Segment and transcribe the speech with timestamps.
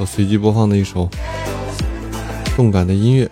[0.00, 1.06] 哦，一首随机播放的一首
[2.56, 3.30] 动感的音乐。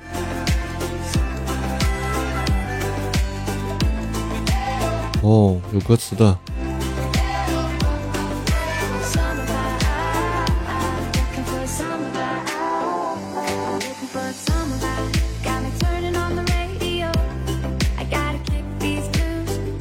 [5.23, 6.38] 哦，有歌词的。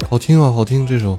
[0.08, 1.18] 好听啊，好听这首。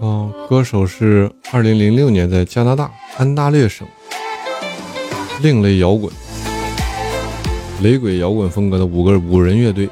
[0.00, 3.86] 哦，歌手是二零零六年在加拿大安大略省
[5.40, 6.12] 另类摇滚、
[7.82, 9.88] 雷鬼摇滚风格的五个五人乐队。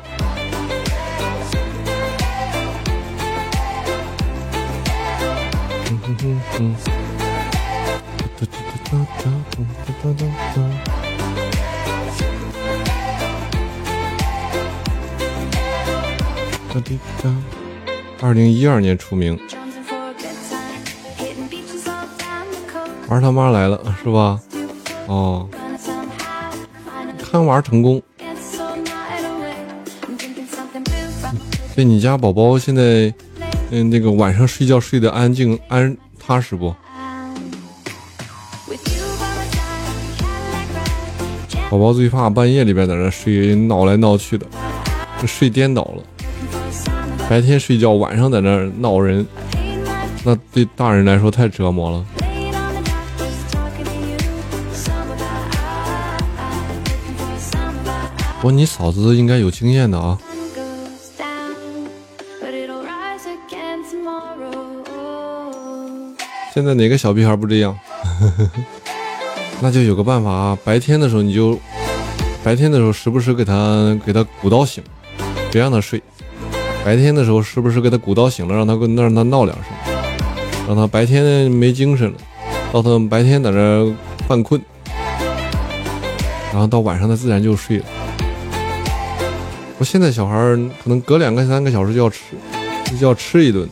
[18.21, 19.39] 二零一二年出名，
[23.09, 24.41] 玩他妈来了是吧？
[25.07, 25.49] 哦，
[27.19, 28.01] 看玩成功。
[31.75, 33.13] 对你家宝宝现在，
[33.71, 36.75] 嗯，那个晚上睡觉睡得安静安踏实不？
[41.71, 44.47] 宝宝最怕半夜里边在那睡闹来闹去的，
[45.27, 46.03] 睡颠倒了。
[47.31, 49.25] 白天睡觉，晚上在那闹人，
[50.25, 52.05] 那对大人来说太折磨了。
[58.43, 60.19] 不，你嫂子应该有经验的啊。
[66.53, 67.79] 现在哪个小屁孩不这样？
[69.63, 71.57] 那就有个办法啊，白天的时候你就，
[72.43, 74.83] 白天的时候时不时给他给他鼓捣醒，
[75.53, 76.03] 别让他睡。
[76.85, 79.67] 白天的时候，是不是给他鼓捣醒了，让他跟那让他闹两声，
[80.67, 82.19] 让他白天没精神了，
[82.73, 83.95] 到他白天在那
[84.27, 84.61] 犯困，
[86.51, 87.85] 然后到晚上他自然就睡了。
[89.79, 90.35] 我现在小孩
[90.83, 92.21] 可能隔两个三个小时就要吃，
[92.99, 93.69] 就要吃一顿。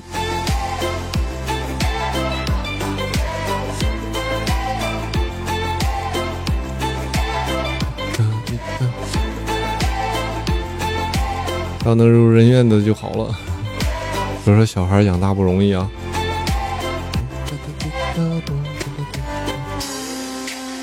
[11.89, 13.35] 要能如人愿的就好了。
[14.45, 15.91] 所以说，小孩养大不容易啊。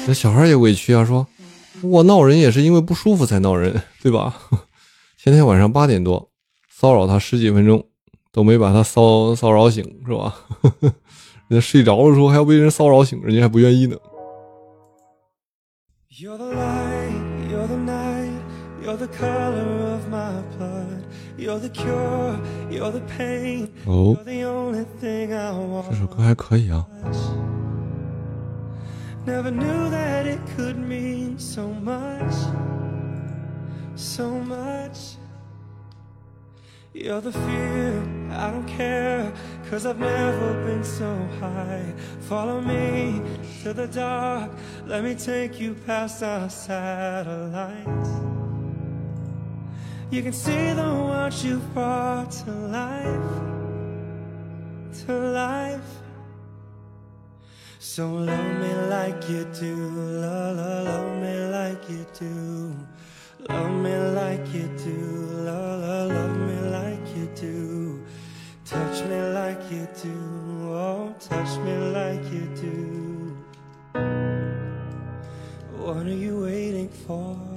[0.07, 1.27] 那小孩也委屈啊，说
[1.81, 4.35] 我闹人也是因为不舒服才闹人，对吧？
[5.17, 6.29] 前天晚上八点多
[6.69, 7.85] 骚扰他十几分钟，
[8.31, 10.35] 都没把他骚骚扰醒，是吧？
[11.49, 13.95] 人家睡着的时候还要被人骚扰醒，人家还不愿意呢。
[23.86, 24.16] 哦，
[25.88, 26.86] 这首歌还可以啊。
[29.26, 32.34] Never knew that it could mean so much,
[33.94, 35.18] so much.
[36.92, 38.02] You're the fear,
[38.32, 39.30] I don't care,
[39.70, 41.94] cause I've never been so high.
[42.28, 43.20] Follow me
[43.62, 44.50] to the dark,
[44.88, 48.08] let me take you past our satellites.
[50.11, 53.41] You can see the ones you brought to life,
[55.05, 55.81] to life.
[57.79, 62.75] So love me like you do, love, love, love me like you do.
[63.49, 64.97] Love me like you do,
[65.43, 68.03] love, love, love me like you do.
[68.63, 70.13] Touch me like you do,
[70.69, 73.37] oh, touch me like you do.
[75.77, 77.54] What are you waiting for?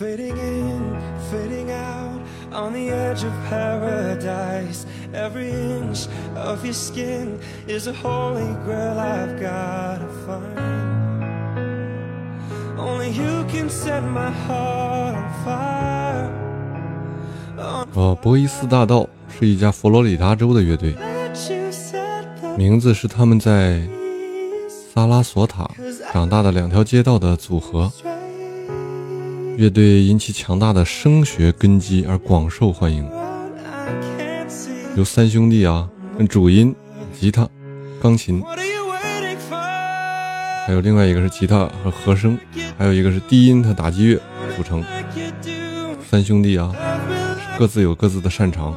[0.00, 0.96] Fading in,
[1.30, 4.86] fading out on the edge of paradise.
[5.12, 7.38] Every inch of your skin
[7.68, 10.56] is a holy grail I've gotta find.
[12.78, 16.30] Only you can set my heart on fire.
[17.92, 19.06] 呃，博伊斯大道
[19.38, 20.94] 是一家佛罗里达州的乐队
[22.56, 23.82] 名字是他们在.
[24.94, 25.70] 萨拉索塔
[26.10, 27.92] 长大的两条街道的组合。
[29.60, 33.06] 乐队因其强大的声学根基而广受欢迎，
[34.96, 35.86] 由三兄弟啊，
[36.30, 36.74] 主音、
[37.12, 37.46] 吉他、
[38.00, 38.42] 钢琴，
[40.66, 42.38] 还有另外一个是吉他和和声，
[42.78, 44.18] 还有一个是低音和打击乐
[44.56, 44.82] 组成。
[46.08, 46.74] 三兄弟啊，
[47.58, 48.74] 各自有各自的擅长。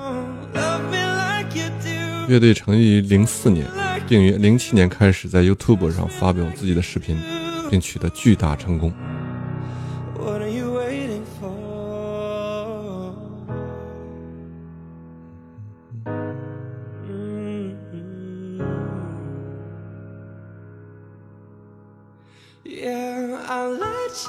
[2.27, 3.65] 乐队成立于零四年，
[4.05, 7.17] 并于零七年开始在 YouTube 上发表自己的视频，
[7.69, 8.91] 并取得巨大成功。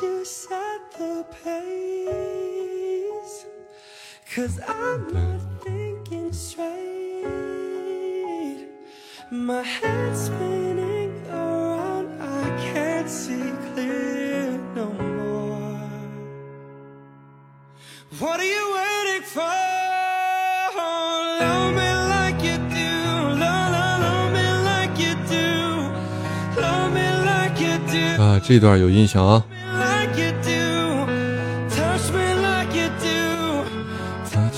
[0.03, 3.47] You set the pace.
[4.35, 6.73] Cause I'm not thinking straight.
[9.31, 15.79] My head's spinning around, I can't see clear no more.
[18.19, 19.43] What are you waiting for?
[21.41, 22.93] Love me like you do,
[23.43, 25.49] love, love, love me like you do,
[26.61, 29.45] love me like you do, 啊，这段有印象啊。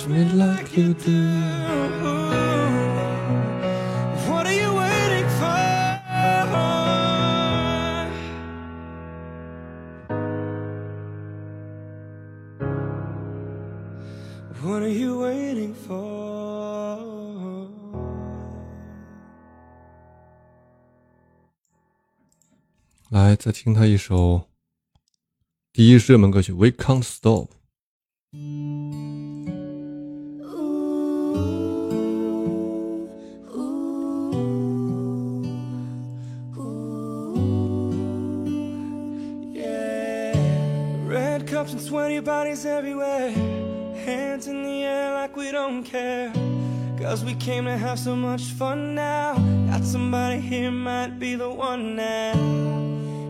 [0.08, 1.40] Me like you do。
[4.28, 5.56] What are you waiting for?
[14.62, 16.06] What are you waiting for?
[23.10, 24.48] 来，再听他一首
[25.72, 27.48] 第一热门歌曲《We Can't Stop》。
[41.45, 43.31] cups and sweaty bodies everywhere.
[44.05, 46.31] Hands in the air like we don't care.
[46.99, 49.35] Cause we came to have so much fun now.
[49.69, 52.33] Got somebody here, might be the one now.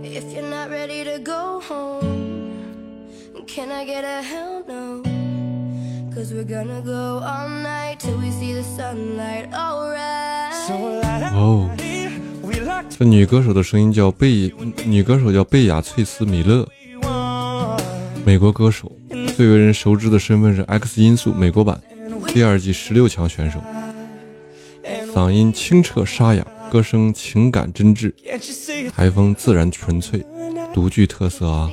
[0.03, 3.07] If you're not ready to go home,
[3.47, 5.01] can I get a hell no?
[6.13, 10.53] Cause we're gonna go all night till we see the sunlight, alright.
[10.67, 11.69] So la Oh.
[12.43, 14.53] we like to 这女歌手的声音叫贝，
[14.85, 16.84] 女歌手叫贝雅翠丝·米勒， be one.
[18.26, 18.90] 美国歌手，
[19.37, 21.81] 最为人熟知的身份是《X 音速》美国版
[22.26, 23.62] 第二季十六强选手，
[25.14, 28.12] 嗓音清澈沙哑，歌声情感真挚，
[28.90, 30.26] 台风自然纯粹，
[30.75, 31.70] 独具特色啊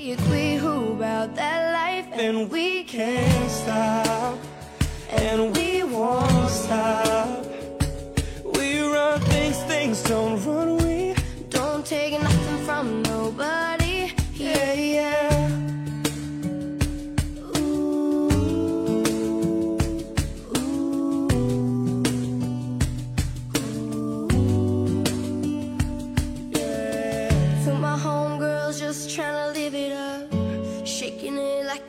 [11.85, 13.12] ！Take nothing from.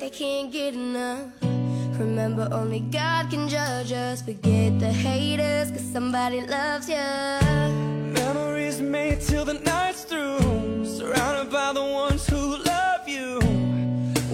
[0.05, 1.31] they can't get enough.
[1.99, 4.21] Remember, only God can judge us.
[4.21, 7.09] Forget the haters, cause somebody loves you.
[8.21, 10.85] Memories made till the night's through.
[10.85, 12.43] Surrounded by the ones who
[12.73, 13.41] love you.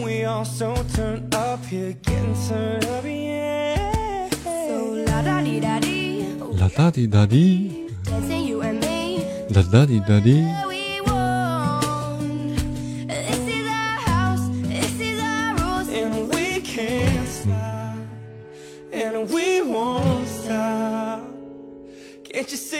[0.05, 4.29] We all so turned up here, getting turned up, yeah.
[4.43, 6.35] So la da di da di.
[6.61, 7.87] La da di da di.
[8.03, 9.25] Dancing you and me.
[9.55, 10.70] La da di da di.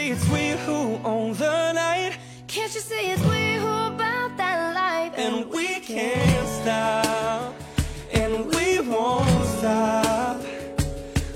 [0.00, 2.16] see it's we who own the night?
[2.48, 5.12] Can't you see it's we who about that life?
[5.18, 7.52] And we can't stop,
[8.10, 10.40] and we won't stop.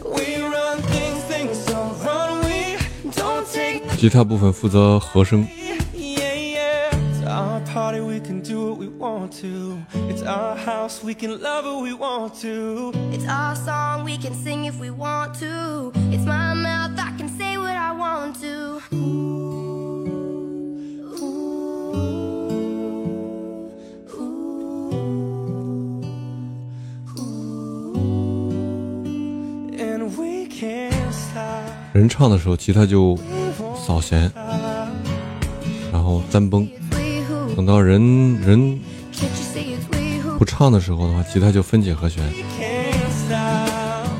[0.02, 2.42] We run things, things don't run.
[2.46, 2.78] We
[3.12, 5.46] don't take 吉他部分负责和声，
[5.92, 6.88] Yeah, yeah.
[7.12, 9.76] It's our party, we can do what we want to.
[10.08, 12.94] It's our house, we can love who we want to.
[13.12, 15.92] It's our song, we can sing if we want to.
[16.10, 17.43] It's my mouth, I can say what I
[17.97, 18.81] want to
[31.93, 33.17] 人唱的时候吉他就
[33.75, 34.29] 扫弦
[35.93, 36.67] 然后三崩。
[37.55, 38.79] 等到人人
[40.37, 42.21] 不唱的时候的话吉他就分解和弦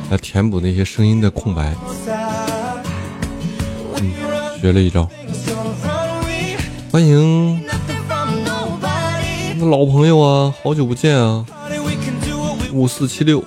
[0.10, 1.75] 来填补那些声音的空白。
[4.65, 5.07] 学了一招。
[6.91, 7.62] 欢迎，
[9.60, 11.45] 老朋友啊，好久不见啊，
[12.74, 13.43] 五四七六，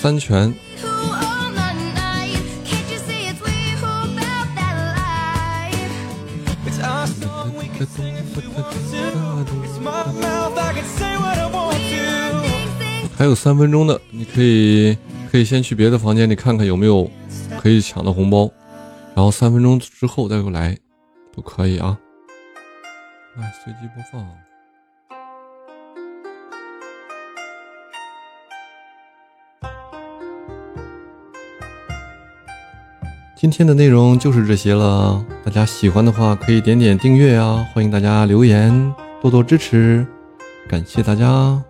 [0.00, 0.54] 三全。
[13.18, 14.96] 还有三分钟的，你可以
[15.30, 17.08] 可以先去别的房间里看看有没有
[17.60, 18.50] 可以抢的红包，
[19.14, 20.76] 然后三分钟之后再过来，
[21.32, 21.96] 都可以啊。
[23.36, 24.28] 来，随机播放。
[33.36, 40.04] 今天的内容就是这些了，大家喜欢的话可以点点订阅啊，欢迎大家留言，多多支持，
[40.68, 41.62] 感谢大家。